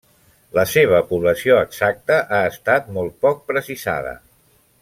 La 0.59 0.63
seva 0.71 1.01
població 1.11 1.59
exacta 1.67 2.19
ha 2.37 2.41
estat 2.55 2.91
molt 2.99 3.23
poc 3.27 3.47
precisada. 3.53 4.19